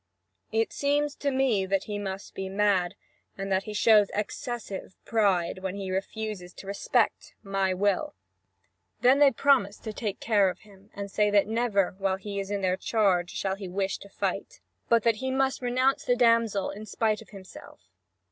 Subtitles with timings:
[0.51, 2.95] It seems to me that he must be mad,
[3.37, 8.15] and that he shows excessive pride, when he refuses to respect my will."
[9.01, 12.49] Then they promise to take care of him, and say that never, while he is
[12.49, 14.59] in their charge, shall he wish to fight,
[14.89, 17.81] but that he must renounce the damsel in spite of himself.